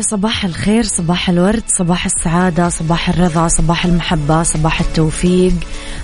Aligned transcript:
صباح 0.00 0.44
الخير 0.44 0.84
صباح 0.84 1.28
الورد 1.28 1.62
صباح 1.78 2.04
السعادة 2.04 2.68
صباح 2.68 3.08
الرضا 3.08 3.48
صباح 3.48 3.84
المحبة 3.84 4.42
صباح 4.42 4.80
التوفيق 4.80 5.52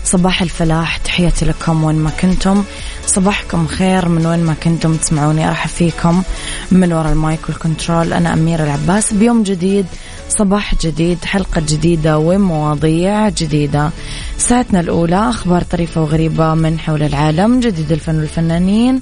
صباح 0.04 0.42
الفلاح. 0.42 0.96
تحياتي 0.96 1.44
لكم 1.44 1.84
وين 1.84 1.96
ما 1.96 2.10
كنتم. 2.10 2.64
صباحكم 3.06 3.66
خير 3.66 4.08
من 4.08 4.26
وين 4.26 4.44
ما 4.44 4.54
كنتم 4.54 4.96
تسمعوني. 4.96 5.48
أرحب 5.48 5.68
فيكم 5.68 6.22
من 6.70 6.92
وراء 6.92 7.12
ال 7.12 7.19
mic 7.19 7.40
وال 7.48 7.62
control 7.62 8.12
أنا 8.12 8.32
أميرة 8.32 8.64
العباس. 8.64 9.12
بيوم 9.12 9.42
جديد 9.42 9.86
صباح 10.28 10.74
جديد 10.74 11.24
حلقة 11.24 11.60
جديدة 11.60 12.18
ومواضيع 12.18 13.28
جديدة. 13.28 13.90
ساعتنا 14.38 14.80
الأولى 14.80 15.30
أخبار 15.30 15.62
طريفة 15.62 16.00
وغريبة 16.00 16.54
من 16.54 16.78
حول 16.78 17.02
العالم 17.02 17.60
جديد 17.60 17.92
الفن 17.92 18.18
والفنانين 18.18 19.00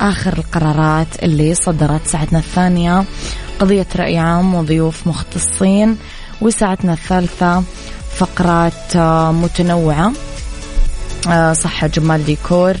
آخر 0.00 0.32
القرارات 0.38 1.22
اللي 1.22 1.54
صدرت. 1.54 2.06
ساعتنا 2.06 2.38
الثانية 2.38 3.04
قضية 3.60 3.86
رأي 3.96 4.18
عام 4.18 4.54
وضيوف 4.54 5.06
مختصين 5.06 5.96
وساعتنا 6.40 6.92
الثالثة 6.92 7.62
فقرات 8.16 8.96
آه، 8.96 9.32
متنوعة 9.32 10.12
آه، 11.28 11.52
صحة 11.52 11.86
جمال 11.86 12.24
ديكور 12.24 12.74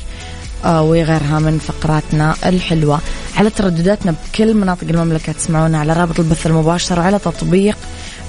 آه، 0.64 0.82
وغيرها 0.82 1.38
من 1.38 1.58
فقراتنا 1.58 2.34
الحلوة. 2.46 3.00
على 3.36 3.50
تردداتنا 3.50 4.14
بكل 4.24 4.54
مناطق 4.54 4.88
المملكة 4.88 5.32
تسمعونا 5.32 5.78
على 5.78 5.92
رابط 5.92 6.20
البث 6.20 6.46
المباشر 6.46 6.98
وعلى 7.00 7.18
تطبيق 7.18 7.76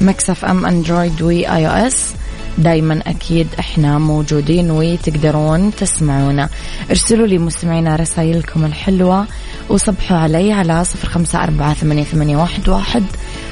Mix 0.02 0.46
FM 0.46 0.66
Android 0.66 1.22
و 1.22 1.56
iOS. 1.56 2.14
دايما 2.58 3.02
أكيد 3.08 3.48
إحنا 3.60 4.00
موجودين 4.00 4.72
وتقدرون 4.72 5.72
تسمعونا. 5.76 6.50
ارسلوا 6.90 7.28
لي 7.28 7.38
مستمعينا 7.38 7.96
رسائلكم 7.96 8.66
الحلوة 8.66 9.26
وصبحوا 9.70 10.18
علي 10.18 10.54
على 10.54 10.84
صفر 10.84 11.08
خمسة 11.08 11.44
أربعة 11.44 11.74
ثمانية, 11.74 12.04
ثمانية 12.04 12.38
واحد, 12.38 12.70
واحد 12.70 13.04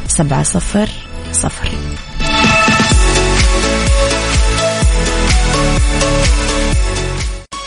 سبعة 0.08 0.44
صفر 0.44 0.90
صفر. 1.32 1.72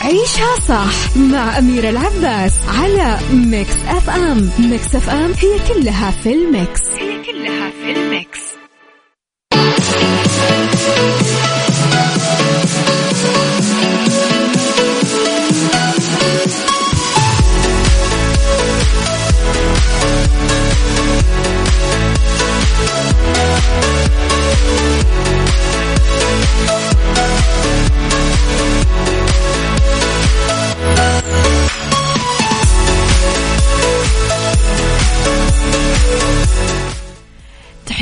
عيشها 0.01 0.59
صح 0.67 1.17
مع 1.17 1.57
أميرة 1.57 1.89
العباس 1.89 2.53
على 2.67 3.19
Mix 3.33 3.75
FM. 3.87 4.49
Mix 4.59 4.95
FM 4.95 5.31
هي 5.31 5.73
كلها 5.73 6.11
في 6.11 6.33
ال 6.33 6.43
mix. 6.43 6.81
هي 6.99 7.23
كلها 7.23 7.69
في 7.69 7.99
ال 7.99 8.10
mix. 8.10 8.54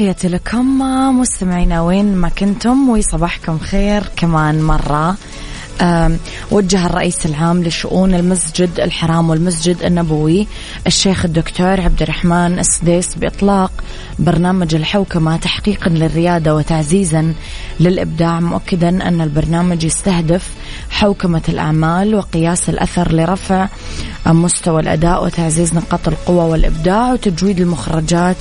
تحياتي 0.03 0.27
لكم 0.27 0.79
مستمعينا 1.19 1.81
وين 1.81 2.15
ما 2.15 2.29
كنتم 2.29 2.89
وصباحكم 2.89 3.59
خير 3.59 4.03
كمان 4.15 4.63
مرة. 4.63 5.17
وجه 6.51 6.85
الرئيس 6.85 7.25
العام 7.25 7.63
لشؤون 7.63 8.13
المسجد 8.13 8.79
الحرام 8.79 9.29
والمسجد 9.29 9.83
النبوي 9.83 10.47
الشيخ 10.87 11.25
الدكتور 11.25 11.81
عبد 11.81 12.01
الرحمن 12.01 12.59
السديس 12.59 13.15
بإطلاق 13.15 13.71
برنامج 14.19 14.75
الحوكمة 14.75 15.37
تحقيقا 15.37 15.89
للريادة 15.89 16.55
وتعزيزا 16.55 17.33
للإبداع 17.79 18.39
مؤكدا 18.39 18.89
أن 19.07 19.21
البرنامج 19.21 19.83
يستهدف 19.83 20.49
حوكمة 20.89 21.41
الأعمال 21.49 22.15
وقياس 22.15 22.69
الأثر 22.69 23.11
لرفع 23.11 23.67
مستوى 24.25 24.81
الأداء 24.81 25.25
وتعزيز 25.25 25.73
نقاط 25.73 26.07
القوة 26.07 26.45
والإبداع 26.45 27.13
وتجويد 27.13 27.59
المخرجات 27.59 28.37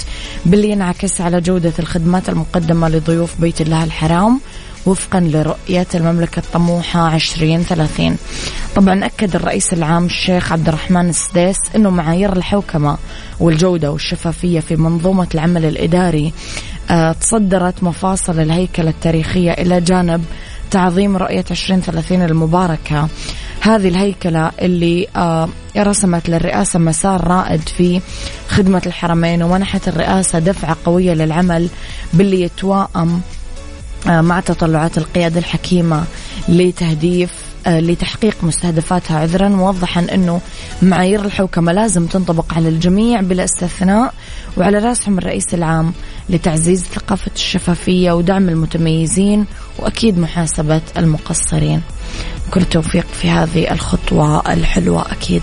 باللي 0.46 0.70
ينعكس 0.70 1.20
على 1.20 1.40
جودة 1.40 1.72
الخدمات 1.78 2.28
المقدمة 2.28 2.88
لضيوف 2.88 3.40
بيت 3.40 3.60
الله 3.60 3.84
الحرام 3.84 4.40
وفقا 4.86 5.20
لرؤية 5.20 5.86
المملكة 5.94 6.38
الطموحة 6.38 7.14
2030 7.14 8.16
طبعا 8.76 9.04
أكد 9.04 9.34
الرئيس 9.36 9.72
العام 9.72 10.04
الشيخ 10.04 10.52
عبد 10.52 10.68
الرحمن 10.68 11.08
السديس 11.08 11.56
أنه 11.76 11.90
معايير 11.90 12.32
الحوكمة 12.36 12.98
والجودة 13.40 13.92
والشفافية 13.92 14.60
في 14.60 14.76
منظومة 14.76 15.26
العمل 15.34 15.64
الإداري 15.64 16.32
آه، 16.90 17.12
تصدرت 17.12 17.82
مفاصل 17.82 18.40
الهيكلة 18.40 18.90
التاريخية 18.90 19.50
إلى 19.52 19.80
جانب 19.80 20.24
تعظيم 20.70 21.16
رؤية 21.16 21.44
2030 21.50 22.22
المباركة. 22.22 23.08
هذه 23.62 23.88
الهيكلة 23.88 24.50
اللي 24.62 25.06
آه، 25.16 25.48
رسمت 25.76 26.28
للرئاسة 26.28 26.78
مسار 26.78 27.26
رائد 27.26 27.60
في 27.60 28.00
خدمة 28.48 28.82
الحرمين 28.86 29.42
ومنحت 29.42 29.88
الرئاسة 29.88 30.38
دفعة 30.38 30.76
قوية 30.84 31.14
للعمل 31.14 31.68
باللي 32.12 32.42
يتواءم 32.42 33.20
آه، 34.08 34.20
مع 34.20 34.40
تطلعات 34.40 34.98
القيادة 34.98 35.38
الحكيمة 35.38 36.04
لتهديف 36.48 37.30
لتحقيق 37.66 38.36
مستهدفاتها 38.42 39.18
عذرا 39.18 39.48
موضحا 39.48 40.06
إنه 40.14 40.40
معايير 40.82 41.24
الحوكمة 41.24 41.72
لازم 41.72 42.06
تنطبق 42.06 42.54
على 42.54 42.68
الجميع 42.68 43.20
بلا 43.20 43.44
استثناء 43.44 44.14
وعلى 44.56 44.78
رأسهم 44.78 45.18
الرئيس 45.18 45.54
العام 45.54 45.92
لتعزيز 46.28 46.84
ثقافة 46.84 47.30
الشفافية 47.34 48.12
ودعم 48.12 48.48
المتميزين 48.48 49.46
وأكيد 49.78 50.18
محاسبة 50.18 50.80
المقصرين. 50.96 51.82
كل 52.50 52.60
التوفيق 52.60 53.06
في 53.20 53.30
هذه 53.30 53.72
الخطوة 53.72 54.52
الحلوة 54.52 55.12
أكيد. 55.12 55.42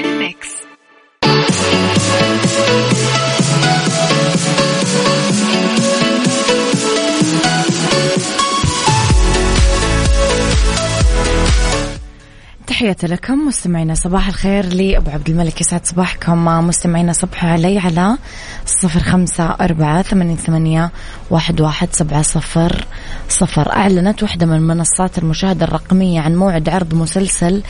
تحياتي 12.81 13.07
لكم 13.07 13.47
مستمعينا 13.47 13.93
صباح 13.93 14.27
الخير 14.27 14.65
لي 14.65 14.97
أبو 14.97 15.11
عبد 15.11 15.29
الملك 15.29 15.61
يسعد 15.61 15.85
صباحكم. 15.85 16.45
مستمعينا 16.45 17.13
صبحوا 17.13 17.49
علي 17.49 17.79
على 17.79 18.17
صفر 18.65 18.99
خمسة 18.99 19.43
أربعة 19.43 20.01
ثمانية, 20.01 20.35
ثمانية 20.35 20.91
واحد, 21.29 21.61
واحد 21.61 21.87
سبعة 21.91 22.21
صفر 22.21 22.85
صفر. 23.29 23.71
أعلنت 23.71 24.23
واحدة 24.23 24.45
من 24.45 24.61
منصات 24.61 25.17
المشاهدة 25.17 25.65
الرقمية 25.65 26.19
عن 26.19 26.35
موعد 26.35 26.69
عرض 26.69 26.93
مسلسل 26.93 27.63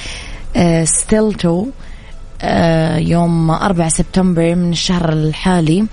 ستيلتو 0.83 1.61
آه، 1.61 1.67
يوم 2.97 3.51
4 3.51 3.89
سبتمبر 3.89 4.55
من 4.55 4.71
الشهر 4.71 5.13
الحالي. 5.13 5.85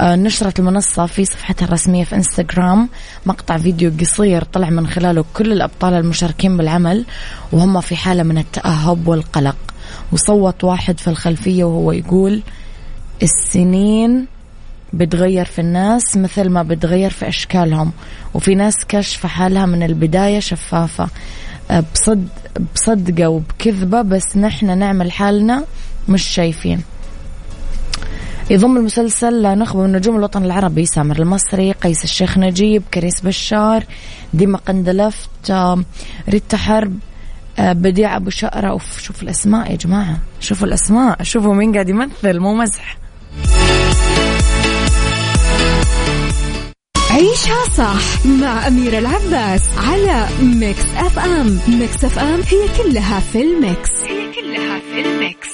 آه، 0.00 0.16
نشرت 0.16 0.58
المنصة 0.58 1.06
في 1.06 1.24
صفحتها 1.24 1.66
الرسمية 1.66 2.04
في 2.04 2.14
إنستغرام. 2.16 2.88
مقطع 3.26 3.58
فيديو 3.58 3.92
قصير 4.00 4.44
طلع 4.44 4.70
من 4.70 4.86
خلاله 4.86 5.24
كل 5.34 5.52
الأبطال 5.52 5.94
المشاركين 5.94 6.56
بالعمل 6.56 7.04
وهم 7.52 7.80
في 7.80 7.96
حالة 7.96 8.22
من 8.22 8.38
التأهب 8.38 9.08
والقلق. 9.08 9.56
وصوت 10.12 10.64
واحد 10.64 11.00
في 11.00 11.08
الخلفية 11.08 11.64
وهو 11.64 11.92
يقول 11.92 12.42
السنين 13.22 14.26
بتغير 14.92 15.44
في 15.44 15.60
الناس 15.60 16.16
مثل 16.16 16.48
ما 16.48 16.62
بتغير 16.62 17.10
في 17.10 17.28
أشكالهم 17.28 17.92
وفي 18.34 18.54
ناس 18.54 18.74
كشف 18.88 19.26
حالها 19.26 19.66
من 19.66 19.82
البداية 19.82 20.40
شفافة. 20.40 21.04
آه، 21.04 21.08
بصد 21.94 22.28
بصدقة 22.74 23.28
وبكذبة 23.28 24.02
بس 24.02 24.36
نحن 24.36 24.78
نعمل 24.78 25.12
حالنا 25.12 25.64
مش 26.08 26.22
شايفين. 26.22 26.82
يضم 28.50 28.76
المسلسل 28.76 29.58
نخبة 29.58 29.82
من 29.82 29.92
نجوم 29.92 30.16
الوطن 30.16 30.44
العربي 30.44 30.86
سامر 30.86 31.18
المصري 31.18 31.72
قيس 31.72 32.04
الشيخ 32.04 32.38
نجيب 32.38 32.82
كريس 32.94 33.20
بشار 33.20 33.84
ديمة 34.34 34.58
قندلفت 34.58 35.52
ريتا 36.28 36.56
حرب 36.56 36.98
آه، 37.58 37.72
بديع 37.72 38.16
أبو 38.16 38.30
شقرة. 38.30 38.68
أوف 38.68 39.02
شوفوا 39.02 39.22
الأسماء 39.22 39.70
يا 39.70 39.76
جماعة 39.76 40.18
شوفوا 40.40 40.66
الأسماء 40.66 41.22
شوفوا 41.22 41.54
مين 41.54 41.72
قاعد 41.72 41.88
يمثل 41.88 42.38
مو 42.38 42.54
مزح. 42.54 42.96
عيشها 47.10 47.64
صح 47.76 48.26
مع 48.26 48.66
أميرة 48.66 48.98
العباس 48.98 49.62
على 49.78 50.28
Mix 50.42 50.84
FM. 50.96 51.58
Mix 51.68 52.04
FM 52.04 52.40
هي 52.40 52.68
كلها 52.82 53.20
في 53.20 53.42
ال 53.42 53.52
mix. 53.52 53.90
هي 54.06 54.32
كلها 54.32 54.80
في 54.80 55.00
ال 55.00 55.10
mix. 55.10 55.48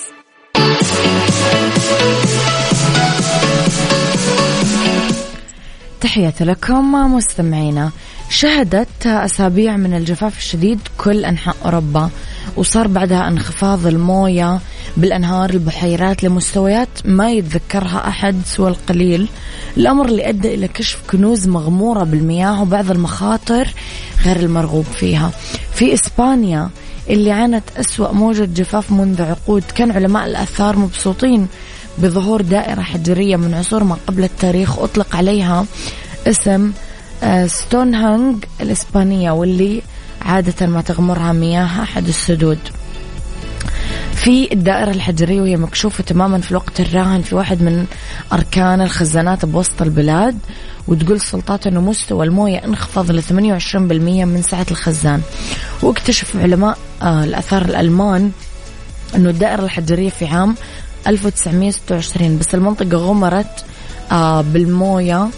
تحياتي 6.00 6.44
لكم 6.44 6.92
مستمعينا. 7.14 7.90
شهدت 8.30 9.06
أسابيع 9.06 9.76
من 9.76 9.94
الجفاف 9.94 10.38
الشديد 10.38 10.80
كل 10.98 11.24
أنحاء 11.24 11.56
أوروبا. 11.64 12.10
وصار 12.56 12.86
بعدها 12.86 13.28
انخفاض 13.28 13.86
الموية 13.86 14.60
بالأنهار 14.96 15.50
البحيرات 15.50 16.24
لمستويات 16.24 16.88
ما 17.04 17.30
يتذكرها 17.30 18.08
أحد 18.08 18.36
سوى 18.44 18.68
القليل. 18.68 19.28
الأمر 19.76 20.06
اللي 20.06 20.28
أدى 20.28 20.54
إلى 20.54 20.68
كشف 20.68 21.02
كنوز 21.10 21.48
مغمورة 21.48 22.04
بالمياه 22.04 22.62
وبعض 22.62 22.90
المخاطر 22.90 23.68
غير 24.24 24.36
المرغوب 24.36 24.84
فيها. 24.84 25.30
في 25.74 25.94
إسبانيا 25.94 26.70
اللي 27.10 27.32
عانت 27.32 27.64
أسوأ 27.76 28.12
موجة 28.12 28.44
جفاف 28.44 28.92
منذ 28.92 29.22
عقود 29.22 29.62
كان 29.74 29.90
علماء 29.90 30.26
الآثار 30.26 30.76
مبسوطين 30.76 31.48
بظهور 31.98 32.42
دائرة 32.42 32.82
حجرية 32.82 33.36
من 33.36 33.54
عصور 33.54 33.84
ما 33.84 33.96
قبل 34.06 34.24
التاريخ 34.24 34.78
أطلق 34.78 35.16
عليها 35.16 35.66
اسم 36.26 36.72
ستونهانج 37.46 38.44
آه، 38.44 38.62
الإسبانية 38.62 39.30
واللي 39.30 39.82
عادة 40.26 40.66
ما 40.66 40.80
تغمرها 40.80 41.32
مياه 41.32 41.82
أحد 41.82 42.08
السدود. 42.08 42.58
في 44.14 44.52
الدائرة 44.52 44.90
الحجرية 44.90 45.40
وهي 45.40 45.56
مكشوفة 45.56 46.04
تماما 46.04 46.40
في 46.40 46.50
الوقت 46.50 46.80
الراهن 46.80 47.22
في 47.22 47.34
واحد 47.34 47.62
من 47.62 47.86
أركان 48.32 48.80
الخزانات 48.80 49.44
بوسط 49.44 49.82
البلاد 49.82 50.38
وتقول 50.88 51.16
السلطات 51.16 51.66
أنه 51.66 51.80
مستوى 51.80 52.26
الموية 52.26 52.64
انخفض 52.64 53.10
ل 53.10 53.22
28% 53.22 53.32
من 54.24 54.42
سعة 54.42 54.66
الخزان. 54.70 55.20
واكتشف 55.82 56.36
علماء 56.36 56.78
آه 57.02 57.24
الأثار 57.24 57.62
الألمان 57.62 58.30
أنه 59.16 59.30
الدائرة 59.30 59.62
الحجرية 59.64 60.10
في 60.10 60.26
عام 60.26 60.54
1926 61.06 62.38
بس 62.38 62.54
المنطقة 62.54 62.96
غمرت 62.96 63.64
آه 64.12 64.40
بالموية 64.40 65.28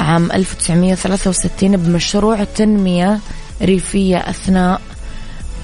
عام 0.00 0.32
1963 0.32 1.76
بمشروع 1.76 2.44
تنمية 2.44 3.18
ريفية 3.62 4.16
أثناء 4.16 4.80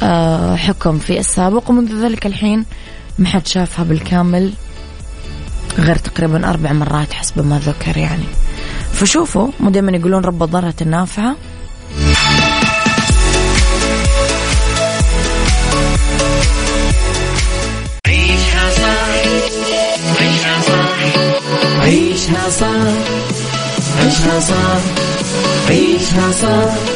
آه، 0.03 0.57
حكم 0.57 0.99
في 0.99 1.19
السابق 1.19 1.71
ومنذ 1.71 2.05
ذلك 2.05 2.27
الحين 2.27 2.65
ما 3.19 3.29
حد 3.29 3.47
شافها 3.47 3.85
بالكامل 3.85 4.53
غير 5.79 5.97
تقريبا 5.97 6.51
أربع 6.51 6.73
مرات 6.73 7.13
حسب 7.13 7.47
ما 7.47 7.59
ذكر 7.59 7.97
يعني. 7.97 8.25
فشوفوا 8.93 9.49
مو 9.61 9.71
دائما 9.71 9.93
يقولون 9.97 10.25
رب 10.25 10.39
ضارة 10.43 10.75
النافعة. 10.81 11.37
عيشها 18.07 18.71
صح 18.71 19.23
عيشها 20.21 20.61
صح 20.61 20.99
عيشها 21.83 22.51
صح 22.51 22.93
عيشها 23.99 24.41
صح 24.41 24.81
عيشها 25.71 26.33
صح 26.33 26.96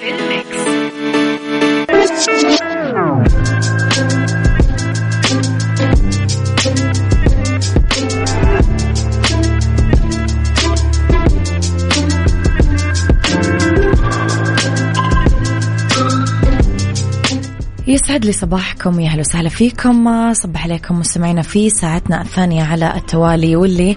يسعد 18.11 18.25
لي 18.25 18.31
صباحكم 18.31 18.99
يا 18.99 19.07
أهلا 19.09 19.19
وسهلا 19.19 19.49
فيكم. 19.49 20.33
صبح 20.33 20.63
عليكم 20.63 20.99
مستمعينا 20.99 21.41
في 21.41 21.69
ساعتنا 21.69 22.21
الثانية 22.21 22.63
على 22.63 22.95
التوالي 22.95 23.55
واللي 23.55 23.95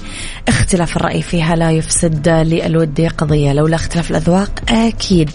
اختلاف 0.64 0.97
الرأي 0.97 1.23
فيها 1.23 1.56
لا 1.56 1.71
يفسد 1.71 2.28
للود 2.28 3.00
قضية. 3.18 3.52
لولا 3.52 3.76
اختلاف 3.76 4.11
الأذواق 4.11 4.50
أكيد 4.68 5.30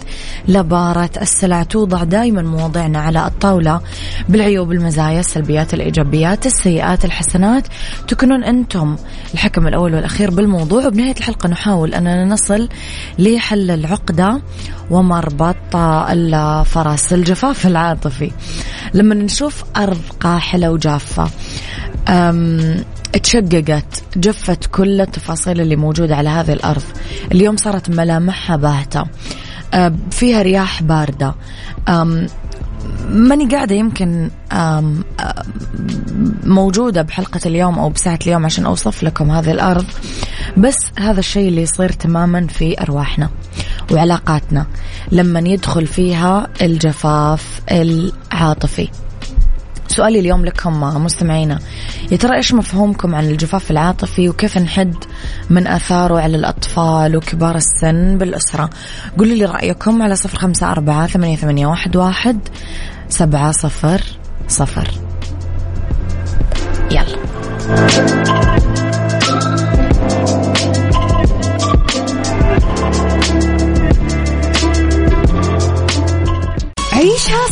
لبارة 0.48 1.09
السلع 1.21 1.63
توضع 1.63 2.03
دائما 2.03 2.41
مواضيعنا 2.41 3.00
على 3.00 3.25
الطاولة. 3.25 3.81
بالعيوب 4.29 4.71
المزايا 4.71 5.19
السلبيات 5.19 5.74
الإيجابيات 5.74 6.45
السيئات 6.45 7.05
الحسنات. 7.05 7.67
تكونون 8.07 8.43
أنتم 8.43 8.95
الحكم 9.33 9.67
الأول 9.67 9.95
والأخير 9.95 10.31
بالموضوع. 10.31 10.88
وبنهاية 10.88 11.15
الحلقة 11.17 11.50
نحاول 11.50 11.93
أننا 11.93 12.25
نصل 12.25 12.69
لحل 13.19 13.71
العقدة 13.71 14.41
ومربط 14.89 15.75
الفرس 15.75 17.13
الجفاف 17.13 17.67
العاطفي. 17.67 18.31
لما 18.93 19.15
نشوف 19.15 19.63
أرض 19.77 20.01
قاحلة 20.19 20.71
وجافة 20.71 21.29
تشققت 23.24 24.04
جفت 24.18 24.66
كل 24.66 25.01
التفاصيل 25.01 25.62
اللي 25.62 25.75
موجودة 25.75 26.16
على 26.16 26.30
هذه 26.30 26.54
الأرض. 26.54 26.84
اليوم 27.32 27.58
صارت 27.58 27.89
ملامحها 27.89 28.56
باهتة 28.56 29.06
فيها 30.12 30.42
رياح 30.42 30.84
باردة. 30.84 31.36
ماني 33.10 33.48
قاعدة 33.51 33.75
يمكن 33.75 34.30
موجودة 36.44 37.01
بحلقة 37.01 37.39
اليوم 37.46 37.80
أو 37.80 37.89
بساعة 37.89 38.20
اليوم 38.28 38.46
عشان 38.46 38.66
أوصف 38.66 39.04
لكم 39.04 39.32
هذه 39.32 39.51
الأرض. 39.51 39.86
بس 40.58 40.78
هذا 41.00 41.20
الشيء 41.20 41.50
اللي 41.50 41.62
يصير 41.62 41.92
تماما 41.92 42.48
في 42.48 42.82
أرواحنا 42.82 43.30
وعلاقاتنا 43.92 44.66
لما 45.12 45.39
يدخل 45.39 45.88
فيها 45.88 46.48
الجفاف 46.62 47.62
العاطفي. 47.72 48.89
سؤالي 49.89 50.19
اليوم 50.19 50.46
لكم 50.46 50.81
مستمعينا 51.03 51.60
يا 52.12 52.17
ترى 52.17 52.36
إيش 52.36 52.53
مفهومكم 52.53 53.15
عن 53.15 53.25
الجفاف 53.25 53.72
العاطفي 53.72 54.29
وكيف 54.29 54.58
نحد 54.58 54.96
من 55.50 55.67
آثاره 55.67 56.19
على 56.19 56.38
الأطفال 56.38 57.17
وكبار 57.17 57.55
السن 57.55 58.17
بالأسرة؟ 58.17 58.69
قولوا 59.17 59.36
لي 59.36 59.46
رأيكم 59.46 60.01
على 60.01 60.15
صفر 60.15 60.38
خمسة 60.38 60.72
أربعة 60.72 61.08
ثمانية, 61.08 61.36
ثمانية 61.36 61.67
واحد, 61.67 61.96
واحد 61.96 62.39
سبعة 63.10 63.51
صفر 63.51 64.01
صفر. 64.48 64.91
يلا. 66.91 67.19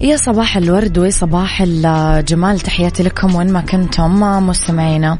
يا 0.00 0.16
صباح 0.16 0.56
الورد 0.56 0.98
وصباح 0.98 1.62
الجمال 1.62 2.60
تحياتي 2.60 3.02
لكم 3.02 3.34
وين 3.34 3.52
ما 3.52 3.60
كنتم 3.60 4.20
مستمعينا. 4.46 5.18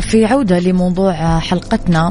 في 0.00 0.26
عودة 0.30 0.58
لموضوع 0.58 1.38
حلقتنا 1.38 2.10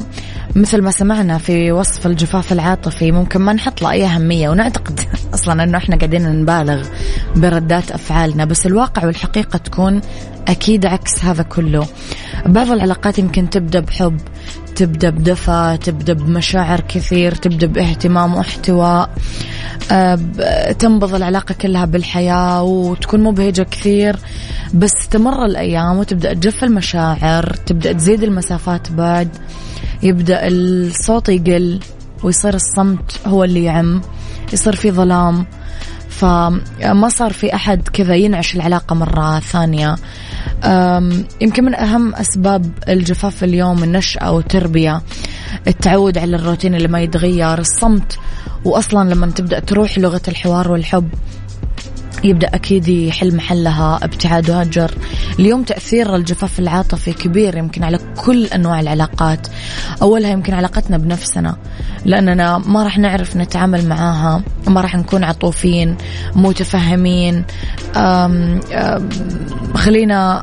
مثل 0.56 0.82
ما 0.82 0.92
سمعنا 0.92 1.38
في 1.38 1.72
وصف 1.72 2.06
الجفاف 2.06 2.52
العاطفي 2.52 3.12
ممكن 3.12 3.42
ما 3.42 3.54
نحط 3.54 3.82
له 3.82 3.92
أي 3.92 4.06
أهمية 4.06 4.50
ونعتقد 4.50 5.00
أصلا 5.34 5.64
أنه 5.64 5.78
إحنا 5.78 5.96
قاعدين 5.96 6.42
نبالغ 6.42 6.88
بردات 7.36 7.92
أفعالنا 7.92 8.46
بس 8.46 8.66
الواقع 8.66 9.06
والحقيقة 9.06 9.58
تكون 9.58 10.02
أكيد 10.50 10.86
عكس 10.86 11.26
هذا 11.26 11.44
كله. 11.44 11.88
بعض 12.46 12.72
العلاقات 12.72 13.20
يمكن 13.20 13.50
تبدأ 13.50 13.80
بحب 13.80 14.18
تبدأ 14.76 15.10
بدفى 15.10 15.78
تبدأ 15.84 16.14
بمشاعر 16.14 16.80
كثير 16.80 17.36
تبدأ 17.36 17.68
باهتمام 17.68 18.36
واحتواء. 18.36 19.10
آه، 19.92 20.20
تنبض 20.80 21.16
العلاقة 21.16 21.56
كلها 21.62 21.86
بالحياة 21.86 22.64
وتكون 22.64 23.24
مبهجة 23.24 23.64
كثير. 23.64 24.16
بس 24.74 25.08
تمر 25.12 25.46
الأيام 25.46 25.98
وتبدأ 25.98 26.34
تجف 26.34 26.64
المشاعر 26.64 27.54
تبدأ 27.66 27.94
تزيد 27.94 28.24
المسافات 28.24 28.92
بعد. 28.92 29.30
يبدأ 30.04 30.48
الصوت 30.48 31.30
يقل 31.30 31.80
ويصير 32.24 32.54
الصمت 32.54 33.20
هو 33.28 33.44
اللي 33.44 33.64
يعم 33.64 34.02
يصير 34.54 34.76
في 34.76 34.92
ظلام. 34.92 35.46
فما 36.20 37.10
صار 37.10 37.34
في 37.34 37.56
أحد 37.56 37.88
كذا 37.88 38.16
ينعش 38.16 38.56
العلاقة 38.56 38.96
مرة 38.96 39.40
ثانية. 39.40 39.96
يمكن 41.42 41.64
من 41.64 41.76
أهم 41.76 42.16
أسباب 42.16 42.72
الجفاف 42.90 43.44
اليوم 43.44 43.84
النشأة 43.84 44.32
والتربية 44.32 45.02
التعود 45.68 46.18
على 46.18 46.36
الروتين 46.36 46.76
اللي 46.76 46.88
ما 46.88 47.02
يتغير 47.02 47.60
الصمت. 47.60 48.20
وأصلا 48.66 49.10
لما 49.10 49.28
تبدأ 49.28 49.60
تروح 49.60 49.98
لغة 49.98 50.22
الحوار 50.28 50.72
والحب 50.72 51.10
يبدأ 52.24 52.48
أكيد 52.48 52.88
يحل 52.88 53.36
محلها 53.36 54.00
ابتعاد 54.04 54.50
وهجر 54.50 54.92
اليوم 55.40 55.64
تأثير 55.64 56.16
الجفاف 56.16 56.60
العاطفي 56.60 57.14
كبير 57.14 57.58
يمكن 57.58 57.84
على 57.84 58.00
كل 58.26 58.46
أنواع 58.46 58.80
العلاقات. 58.80 59.48
أولها 60.02 60.30
يمكن 60.30 60.54
علاقتنا 60.54 60.98
بنفسنا 60.98 61.58
لأننا 62.06 62.58
ما 62.58 62.84
راح 62.84 62.98
نعرف 62.98 63.38
نتعامل 63.38 63.88
معاها 63.88 64.42
ما 64.68 64.82
راح 64.82 64.96
نكون 64.96 65.24
عطوفين 65.24 65.98
متفهمين 66.36 67.46
أم 67.96 68.60
أم 68.74 69.10
خلينا 69.76 70.42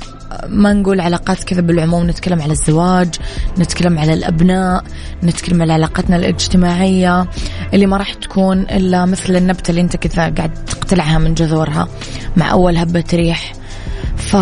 ما 0.48 0.72
نقول 0.72 1.00
علاقات 1.00 1.44
كذا 1.44 1.60
بالعموم 1.60 2.10
نتكلم 2.10 2.42
على 2.42 2.52
الزواج 2.52 3.14
نتكلم 3.58 3.98
على 3.98 4.14
الأبناء 4.14 4.84
نتكلم 5.22 5.62
على 5.62 5.72
علاقتنا 5.72 6.16
الاجتماعية 6.16 7.26
اللي 7.74 7.86
ما 7.86 7.96
راح 7.96 8.14
تكون 8.14 8.60
إلا 8.60 9.04
مثل 9.04 9.36
النبتة 9.36 9.70
اللي 9.70 9.80
أنت 9.80 9.96
كذا 9.96 10.34
قاعد 10.36 10.54
تقتلعها 10.54 11.18
من 11.18 11.34
جذورها 11.34 11.88
مع 12.36 12.50
أول 12.50 12.76
هبة 12.76 13.04
ريح 13.14 13.52
ف 14.16 14.36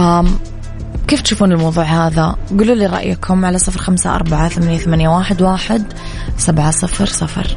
كيف 1.08 1.20
تشوفون 1.20 1.52
الموضوع 1.52 1.84
هذا؟ 1.84 2.36
قولوا 2.50 2.74
لي 2.74 2.86
رأيكم 2.86 3.44
على 3.44 3.58
صفر 3.58 3.80
خمسة 3.80 4.14
أربعة 4.14 4.48
ثمانية, 4.48 5.08
واحد, 5.08 5.42
واحد 5.42 5.84
سبعة 6.38 6.70
صفر 6.70 7.06
صفر. 7.06 7.56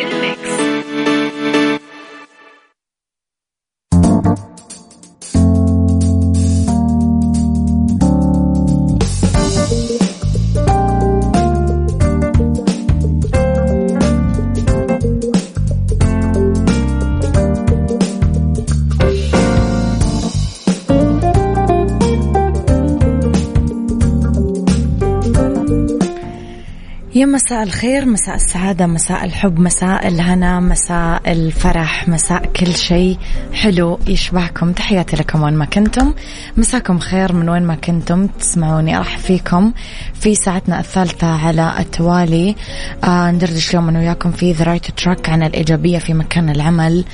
يا 27.21 27.25
مساء 27.25 27.63
الخير 27.63 28.05
مساء 28.05 28.35
السعادة 28.35 28.87
مساء 28.87 29.25
الحب 29.25 29.59
مساء 29.59 30.07
الهنا 30.07 30.59
مساء 30.59 31.31
الفرح 31.31 32.07
مساء 32.07 32.45
كل 32.45 32.75
شيء 32.75 33.17
حلو 33.53 33.99
يشبهكم. 34.07 34.71
تحياتي 34.71 35.15
لكم 35.15 35.43
وين 35.43 35.53
ما 35.53 35.65
كنتم. 35.65 36.13
مساكم 36.57 36.99
خير 36.99 37.33
من 37.33 37.49
وين 37.49 37.63
ما 37.63 37.75
كنتم 37.75 38.27
تسمعوني. 38.27 38.97
أرحب 38.97 39.19
فيكم 39.19 39.73
في 40.13 40.35
ساعتنا 40.35 40.79
الثالثة 40.79 41.27
على 41.27 41.73
التوالي. 41.79 42.55
آه 43.03 43.31
ندردش 43.31 43.69
اليوم 43.69 43.89
أنا 43.89 43.99
وياكم 43.99 44.31
في 44.31 44.51
the 44.51 44.63
right 44.63 44.91
track 44.91 45.29
عن 45.29 45.43
الإيجابية 45.43 45.97
في 45.99 46.13
مكان 46.13 46.49
العمل. 46.49 47.05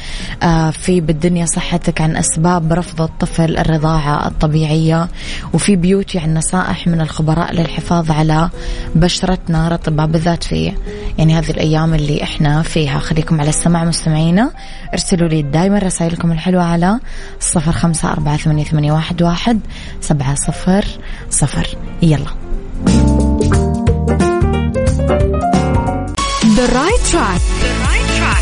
آه 0.44 0.72
في 0.72 1.02
بالدنيا 1.02 1.46
صحتك 1.46 2.02
عن 2.02 2.18
أسباب 2.18 2.74
رفض 2.74 3.02
الطفل 3.02 3.58
الرضاعة 3.58 4.28
الطبيعية. 4.28 5.08
وفي 5.54 5.76
beauty 5.76 6.20
عن 6.20 6.34
نصائح 6.34 6.88
من 6.88 7.02
الخبراء 7.02 7.54
للحفاظ 7.54 8.12
على 8.12 8.50
بشرتنا 8.96 9.70
رطبة 9.98 10.12
بالذات 10.12 10.44
في 10.44 10.74
يعني 11.18 11.38
هذه 11.38 11.50
الأيام 11.50 11.94
اللي 11.94 12.24
إحنا 12.24 12.62
فيها. 12.62 13.00
خليكم 13.00 13.42
على 13.42 13.50
السماع 13.50 13.84
مستمعينا. 13.84 14.52
ارسلوا 14.94 15.30
لي 15.30 15.42
دائما 15.42 15.80
رسائلكم 15.80 16.32
الحلوة 16.32 16.64
على 16.64 17.00
صفر 17.40 17.72
خمسة 17.72 18.12
أربعة 18.12 18.38
ثمانية, 18.38 18.64
ثمانية 18.64 18.92
واحد, 18.92 19.22
واحد 19.22 19.60
سبعة 20.02 20.36
صفر 20.36 20.86
صفر. 21.30 21.68
يلا. 22.02 22.30
The 26.58 26.68
right 26.74 27.04
track. 27.12 27.42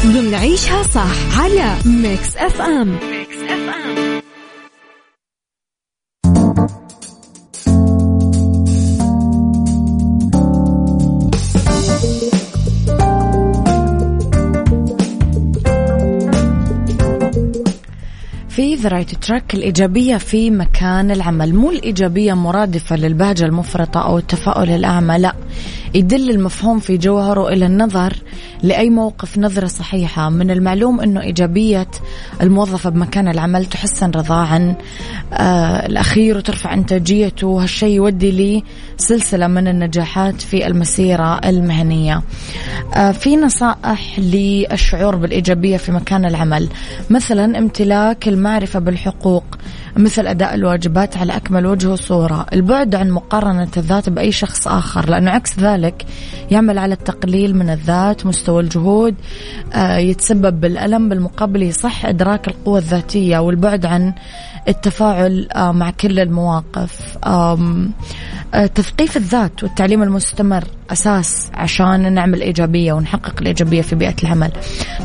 ضمن 0.06 0.36
عيشها 0.36 0.84
صح 0.84 1.40
على 1.40 1.76
Mix 1.86 2.38
FM 2.38 2.88
Mix 2.88 3.38
FM 3.50 4.15
رايت 18.88 19.16
تراك 19.16 19.54
الإيجابية 19.54 20.18
في 20.18 20.50
مكان 20.52 21.12
العمل 21.12 21.56
مو 21.56 21.72
الإيجابية 21.72 22.34
مرادفة 22.34 22.96
للبهجة 22.96 23.46
المفرطة 23.46 24.00
أو 24.00 24.18
التفاؤل 24.18 24.70
الأعمى 24.70 25.18
لا. 25.18 25.34
يدل 25.96 26.30
المفهوم 26.30 26.80
في 26.80 26.98
جوهره 26.98 27.50
إلى 27.50 27.66
النظر 27.66 28.14
لأي 28.64 28.90
موقف 28.90 29.38
نظرة 29.38 29.68
صحيحة. 29.68 30.30
من 30.30 30.52
المعلوم 30.52 31.00
أنه 31.00 31.22
إيجابية 31.22 31.88
الموظفة 32.42 32.90
بمكان 32.90 33.28
العمل 33.28 33.66
تحسن 33.66 34.12
رضاه 34.12 34.46
عن 34.46 34.76
آه 35.34 35.86
الأخير 35.86 36.38
وترفع 36.38 36.74
إنتاجيته. 36.74 37.48
وهالشيء 37.48 37.96
يودي 37.96 38.64
لسلسلة 39.00 39.48
من 39.48 39.68
النجاحات 39.68 40.42
في 40.42 40.68
المسيرة 40.68 41.38
المهنية. 41.38 42.22
آه 42.96 43.12
في 43.12 43.36
نصائح 43.36 44.20
للشعور 44.20 45.16
بالإيجابية 45.16 45.78
في 45.78 45.92
مكان 45.92 46.26
العمل. 46.26 46.70
مثلا 47.10 47.58
امتلاك 47.58 48.28
المعرفة 48.28 48.80
بالحقوق. 48.80 49.44
مثل 49.98 50.28
أداء 50.28 50.54
الواجبات 50.54 51.18
على 51.18 51.36
أكمل 51.36 51.66
وجه 51.66 51.88
وصورة. 51.88 52.46
البعد 52.54 52.96
عن 52.96 53.12
مقارنة 53.12 53.68
الذات 53.78 54.10
بأي 54.10 54.32
شخص 54.32 54.68
آخر 54.68 55.10
لأنه 55.10 55.32
عكس 55.32 55.60
ذلك 55.60 56.06
يعمل 56.52 56.78
على 56.78 56.94
التقليل 56.94 57.56
من 57.56 57.70
الذات 57.70 58.26
مستوى 58.26 58.64
الجهود 58.64 59.16
آه، 59.74 59.98
يتسبب 59.98 60.62
بالألم 60.62 61.10
بالمقابل 61.10 61.64
يصح 61.64 62.06
إدراك 62.06 62.48
القوة 62.48 62.78
الذاتية 62.78 63.38
والبعد 63.38 63.86
عن 63.86 64.14
التفاعل 64.68 65.48
آه، 65.56 65.72
مع 65.72 65.90
كل 65.90 66.20
المواقف. 66.20 67.18
آه، 67.26 67.82
تثقيف 68.76 69.18
الذات 69.18 69.64
والتعليم 69.64 70.04
المستمر 70.04 70.64
أساس 70.92 71.50
عشان 71.54 72.14
نعمل 72.14 72.42
إيجابية 72.42 72.94
ونحقق 72.94 73.34
الإيجابية 73.42 73.82
في 73.82 73.96
بيئة 73.96 74.16
العمل. 74.24 74.52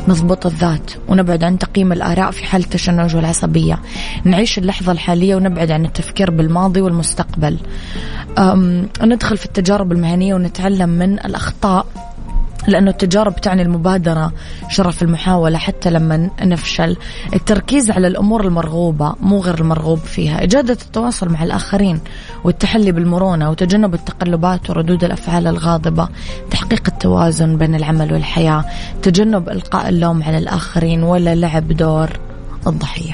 نضبط 0.07 0.45
الذات 0.45 0.91
ونبعد 1.07 1.43
عن 1.43 1.57
تقييم 1.57 1.91
الآراء 1.91 2.31
في 2.31 2.45
حال 2.45 2.61
التشنج 2.61 3.15
والعصبية. 3.15 3.79
نعيش 4.23 4.57
اللحظة 4.57 4.91
الحالية 4.91 5.35
ونبعد 5.35 5.71
عن 5.71 5.85
التفكير 5.85 6.31
بالماضي 6.31 6.81
والمستقبل. 6.81 7.57
ندخل 9.01 9.37
في 9.37 9.45
التجارب 9.45 9.91
المهنية 9.91 10.33
ونتعلم 10.33 10.89
من 10.89 11.13
الأخطاء 11.13 11.85
لأنه 12.67 12.91
التجارب 12.91 13.35
تعني 13.35 13.61
المبادرة 13.61 14.31
شرف 14.69 15.03
المحاولة 15.03 15.57
حتى 15.57 15.89
لما 15.89 16.29
نفشل. 16.41 16.97
التركيز 17.33 17.91
على 17.91 18.07
الأمور 18.07 18.45
المرغوبة 18.45 19.15
مو 19.19 19.39
غير 19.39 19.59
المرغوب 19.59 19.99
فيها. 19.99 20.43
إجادة 20.43 20.73
التواصل 20.73 21.29
مع 21.29 21.43
الآخرين 21.43 21.99
والتحلي 22.43 22.91
بالمرونة 22.91 23.49
وتجنب 23.49 23.93
التقلبات 23.93 24.69
وردود 24.69 25.03
الأفعال 25.03 25.47
الغاضبة. 25.47 26.09
تحقيق 26.51 26.83
التوازن 26.87 27.57
بين 27.57 27.75
العمل 27.75 28.13
والحياة. 28.13 28.65
تجنب 29.01 29.49
إلقاء 29.49 29.89
اللوم 29.89 30.23
على 30.23 30.37
الآخرين 30.37 31.03
ولا 31.03 31.35
لعب 31.35 31.67
دور 31.67 32.09
الضحية. 32.67 33.13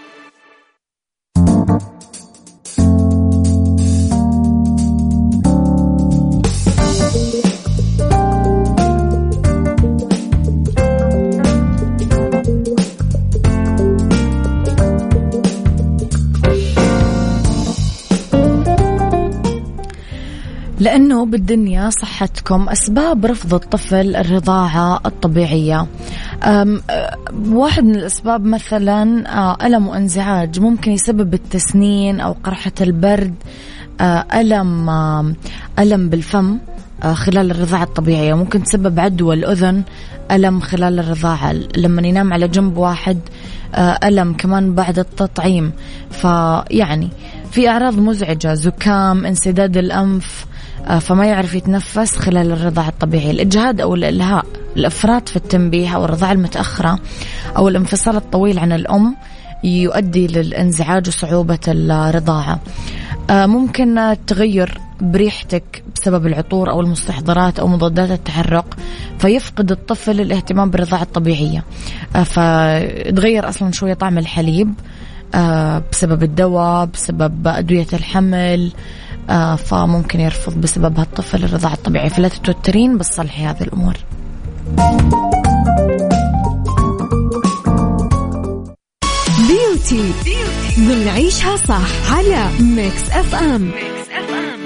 لأنه 20.81 21.25
بالدنيا 21.25 21.89
صحتكم 21.89 22.69
أسباب 22.69 23.25
رفض 23.25 23.53
الطفل 23.53 24.15
الرضاعة 24.15 25.01
الطبيعية. 25.05 25.87
واحد 27.47 27.83
من 27.83 27.95
الأسباب 27.95 28.45
مثلا 28.45 29.03
ألم 29.67 29.87
وانزعاج 29.87 30.59
ممكن 30.59 30.91
يسبب 30.91 31.33
التسنين 31.33 32.19
أو 32.19 32.35
قرحة 32.43 32.71
البرد 32.81 33.33
ألم 34.33 34.89
ألم 35.79 36.09
بالفم 36.09 36.57
خلال 37.13 37.51
الرضاعة 37.51 37.83
الطبيعية. 37.83 38.33
ممكن 38.33 38.63
تسبب 38.63 38.99
عدوى 38.99 39.35
الأذن 39.35 39.83
ألم 40.31 40.59
خلال 40.59 40.99
الرضاعة. 40.99 41.53
لما 41.77 42.07
ينام 42.07 42.33
على 42.33 42.47
جنب 42.47 42.77
واحد 42.77 43.19
ألم 43.77 44.33
كمان 44.33 44.75
بعد 44.75 44.99
التطعيم. 44.99 45.71
فيعني 46.11 47.09
في 47.51 47.69
أعراض 47.69 47.99
مزعجة 47.99 48.53
زكام 48.53 49.25
انسداد 49.25 49.77
الأنف 49.77 50.45
آه، 50.45 50.51
فما 50.99 51.25
يعرف 51.25 51.55
يتنفس 51.55 52.15
خلال 52.15 52.51
الرضاعة 52.51 52.89
الطبيعي. 52.89 53.31
الإجهاد 53.31 53.81
أو 53.81 53.95
الإلهاء 53.95 54.45
الإفراط 54.77 55.29
في 55.29 55.35
التنبيه 55.35 55.95
أو 55.95 56.05
الرضاعة 56.05 56.31
المتأخرة 56.31 56.99
أو 57.57 57.67
الانفصال 57.67 58.15
الطويل 58.15 58.59
عن 58.59 58.71
الأم 58.71 59.15
يؤدي 59.63 60.27
للانزعاج 60.27 61.07
وصعوبة 61.07 61.59
الرضاعة. 61.67 62.59
آه، 63.29 63.45
ممكن 63.45 64.15
تغير 64.27 64.77
بريحتك 65.01 65.83
بسبب 65.95 66.27
العطور 66.27 66.69
أو 66.69 66.81
المستحضرات 66.81 67.59
أو 67.59 67.67
مضادات 67.67 68.11
التحرق 68.11 68.77
فيفقد 69.19 69.71
الطفل 69.71 70.21
الاهتمام 70.21 70.69
بالرضاعة 70.69 71.01
الطبيعية. 71.01 71.63
آه، 72.15 72.23
فتغير 72.23 73.49
أصلا 73.49 73.71
شوية 73.71 73.93
طعم 73.93 74.17
الحليب 74.17 74.73
بسبب 75.91 76.23
الدواء 76.23 76.85
بسبب 76.85 77.47
أدوية 77.47 77.87
الحمل 77.93 78.71
آه، 78.75 79.10
فممكن 79.55 80.19
يرفض 80.19 80.61
بسببها 80.61 81.03
الطفل 81.03 81.43
الرضاعة 81.43 81.73
الطبيعي. 81.73 82.09
فلا 82.09 82.27
تتوترين 82.27 82.97
بس 82.97 83.15
صلحي 83.15 83.45
هذه 83.45 83.61
الأمور. 83.61 83.93
beauty 89.47 90.11
ضمن 90.79 91.07
عيشها 91.07 91.55
صح 91.55 92.13
على 92.13 92.47
Mix 92.59 93.11
FM 93.33 93.61
Mix 93.61 94.09
FM 94.11 94.61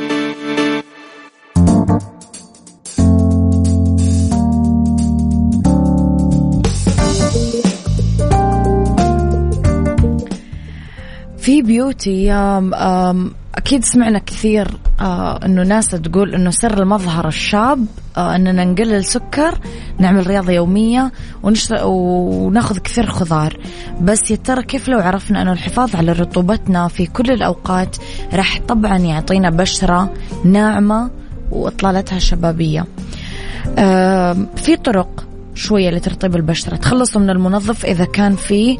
في 11.37 11.61
بيوتي 11.61 12.31
أكيد 13.55 13.83
سمعنا 13.83 14.19
كثير 14.19 14.67
آه 15.01 15.45
إنه 15.45 15.63
ناس 15.63 15.87
تقول 15.87 16.35
إنه 16.35 16.49
سر 16.49 16.83
المظهر 16.83 17.27
الشاب 17.27 17.85
آه 18.17 18.35
إننا 18.35 18.65
نقلل 18.65 19.05
سكر 19.05 19.59
نعمل 19.99 20.27
رياضة 20.27 20.51
يومية 20.51 21.11
وناخذ 21.83 22.77
كثير 22.77 23.05
خضار. 23.05 23.57
بس 24.01 24.31
يا 24.31 24.35
ترى 24.35 24.63
كيف 24.63 24.87
لو 24.87 24.99
عرفنا 24.99 25.41
إنه 25.41 25.51
الحفاظ 25.51 25.95
على 25.95 26.11
رطوبتنا 26.11 26.87
في 26.87 27.05
كل 27.05 27.31
الأوقات 27.31 27.97
راح 28.33 28.59
طبعا 28.67 28.97
يعطينا 28.97 29.49
بشرة 29.49 30.13
ناعمة 30.45 31.09
وإطلالتها 31.51 32.19
شبابية. 32.19 32.85
آه 33.77 34.37
في 34.55 34.75
طرق. 34.75 35.25
شوية 35.55 35.89
لترطيب 35.89 36.35
البشرة. 36.35 36.75
تخلصوا 36.75 37.21
من 37.21 37.29
المنظف 37.29 37.85
إذا 37.85 38.05
كان 38.05 38.35
في 38.35 38.77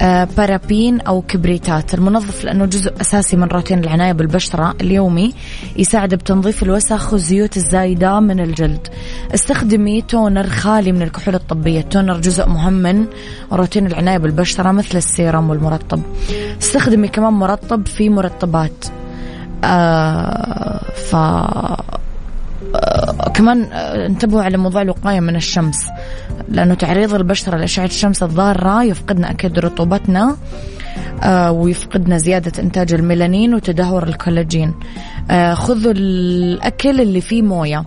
آه، 0.00 0.28
بارابين 0.36 1.00
أو 1.00 1.22
كبريتات. 1.22 1.94
المنظف 1.94 2.44
لأنه 2.44 2.66
جزء 2.66 2.92
أساسي 3.00 3.36
من 3.36 3.48
روتين 3.48 3.78
العناية 3.78 4.12
بالبشرة 4.12 4.74
اليومي 4.80 5.34
يساعد 5.76 6.14
بتنظيف 6.14 6.62
الوسخ 6.62 7.12
والزيوت 7.12 7.56
الزايدة 7.56 8.20
من 8.20 8.40
الجلد. 8.40 8.88
استخدمي 9.34 10.02
toner 10.02 10.46
خالي 10.46 10.92
من 10.92 11.02
الكحول 11.02 11.34
الطبية. 11.34 11.80
ال 11.80 11.87
toner 11.87 12.20
جزء 12.20 12.48
مهم 12.48 12.72
من 12.72 13.06
روتين 13.52 13.86
العناية 13.86 14.18
بالبشرة 14.18 14.72
مثل 14.72 14.98
السيرم 14.98 15.50
والمرطب. 15.50 16.02
استخدمي 16.62 17.08
كمان 17.08 17.32
مرطب 17.32 17.86
في 17.86 18.08
مرطبات. 18.08 18.84
آه 19.64 20.80
ف 20.94 21.14
آه، 22.74 23.09
كمان 23.40 23.72
آه، 23.72 24.06
انتبهوا 24.06 24.42
على 24.42 24.56
موضوع 24.56 24.82
الوقاية 24.82 25.20
من 25.20 25.36
الشمس 25.36 25.86
لأنه 26.48 26.74
تعريض 26.74 27.14
البشرة 27.14 27.56
لأشعة 27.56 27.84
الشمس 27.84 28.22
الضارة 28.22 28.82
يفقدنا 28.84 29.30
أكيد 29.30 29.58
رطوبتنا 29.58 30.36
آه 31.22 31.52
ويفقدنا 31.52 32.18
زيادة 32.18 32.62
إنتاج 32.62 32.92
الميلانين 32.94 33.54
وتدهور 33.54 34.02
الكولاجين. 34.02 34.74
آه 35.30 35.54
خذوا 35.54 35.92
الأكل 35.92 37.00
اللي 37.00 37.20
فيه 37.20 37.42
موية. 37.42 37.84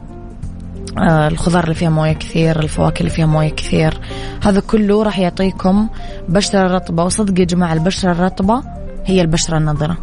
الخضار 0.97 1.63
اللي 1.63 1.75
فيها 1.75 1.89
موية 1.89 2.13
كثير 2.13 2.59
الفواكه 2.59 2.99
اللي 2.99 3.11
فيها 3.11 3.25
موية 3.25 3.49
كثير. 3.49 3.99
هذا 4.43 4.59
كله 4.59 5.03
راح 5.03 5.19
يعطيكم 5.19 5.89
بشرة 6.29 6.67
رطبة 6.75 7.03
وصدق 7.03 7.39
يا 7.39 7.45
جماعة 7.45 7.73
البشرة 7.73 8.11
الرطبة 8.11 8.63
هي 9.05 9.21
البشرة 9.21 9.57
النضرة 9.57 9.97